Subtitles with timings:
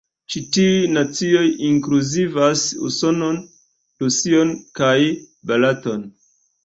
[0.33, 3.39] Ĉi tiuj nacioj inkluzivas Usonon,
[4.05, 4.97] Rusion, kaj
[5.53, 6.07] Baraton.